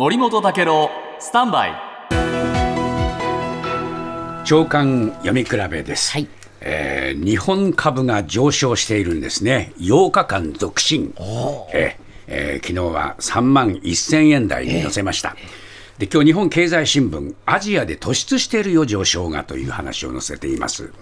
[0.00, 1.74] 森本武郎スタンバイ。
[4.46, 6.28] 長官読み比べです、はい。
[6.62, 9.74] えー日本株が上昇しているんですね。
[9.76, 11.12] 8日間続伸。
[11.74, 15.36] えーえー昨日は3万1000円台に乗せました、
[16.00, 20.94] で今日日本経済新聞アジアで突出しているよ上昇がという話を載せています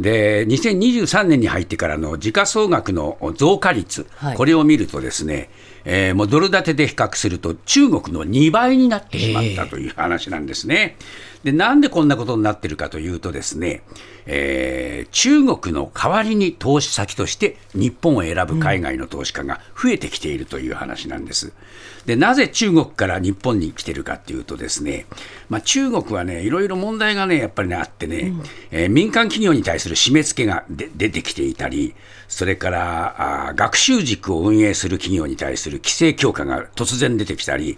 [0.00, 5.50] で2023年に入ってからの時価総額の増加率、はいこれを見るとですね、
[5.84, 10.96] えーもうドル建てで比較すると中国の2倍になってしまったという話なんですね。
[11.44, 13.82] でなんでこんなことになってるかというとですね、
[14.24, 21.52] えー中国の代わりに投資先として日本を選ぶ海外の投資家が増えてきているという話なんです。
[22.06, 25.06] でなぜ中国から日本に来てるかっていうとですね、
[25.48, 28.32] まあ、中国はねいろいろ問題がねやっぱりねあってね、
[28.70, 31.94] えー民間企業に対する締め付けがで出てきていたり
[32.28, 37.76] それからあー学習塾を運営する企業に対する規制強化が突然出てきたり、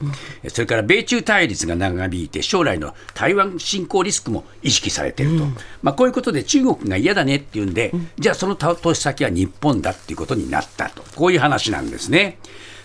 [0.48, 5.46] それから米中対立が長引いて将来の台湾侵攻リスクも意識されていると、
[5.83, 11.02] まあ、こういうことで中国が嫌だねっていうんで、じゃあその投資先は日本だっていうことになったと。
[11.16, 12.38] こういう話なんですね。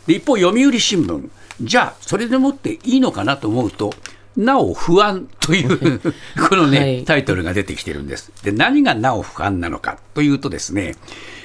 [0.05, 1.30] で一方、読売新聞、
[1.61, 3.91] じゃあ、それでもっていいのかなと思うと、
[4.36, 6.02] なお不安という
[6.50, 8.31] このね、はいタイトルが出てきてるんです。
[8.44, 10.95] で、何がなお不安なのかというとですね、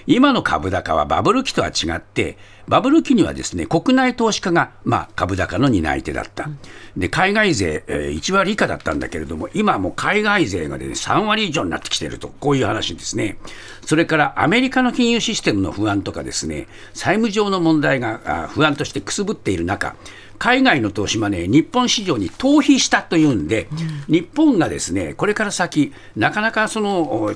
[0.09, 2.37] 今の株高はバブル期とは違って、
[2.67, 6.49] バブル期にはですね、国内投資家が、まあ、株高の担い手だった。
[6.97, 13.39] で、海外税、えー1割以下だったんだけれども、今はもう海外税が、ね、3割以上になってきていると、こういう話ですね。
[13.85, 19.95] それからアメリカの金融システムの不安とかですね、債務上の問題があ不安としてくすぶっている中、
[20.39, 23.69] 海外の投資マネー、日本市場に逃避したというんで、
[24.09, 27.35] 日本がですねこれから先、なかなかそのお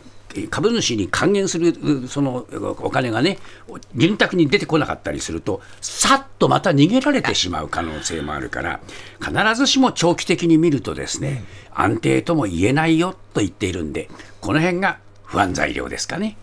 [0.50, 2.46] 株主に還元するうその
[2.82, 3.38] お金がね、
[3.94, 8.80] 潤沢に出てこなかったりすると、さっとまた逃げられてしまう可能性もあるから、
[9.20, 16.36] 必ずしも長期的に見るとですね、安定とも言えないよと言っているんで、この辺が不安材料ですかね。